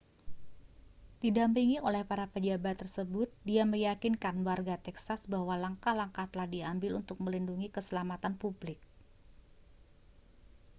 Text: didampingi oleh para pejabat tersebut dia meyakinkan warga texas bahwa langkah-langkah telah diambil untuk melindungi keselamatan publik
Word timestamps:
didampingi 1.23 1.77
oleh 1.87 2.01
para 2.09 2.25
pejabat 2.33 2.73
tersebut 2.81 3.27
dia 3.49 3.63
meyakinkan 3.73 4.35
warga 4.47 4.73
texas 4.85 5.21
bahwa 5.33 5.53
langkah-langkah 5.63 6.25
telah 6.31 6.47
diambil 6.55 6.91
untuk 7.01 7.17
melindungi 7.25 7.67
keselamatan 7.75 8.33
publik 8.41 8.79